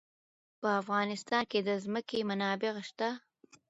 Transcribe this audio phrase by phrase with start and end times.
[0.59, 3.09] په افغانستان کې د ځمکه منابع شته.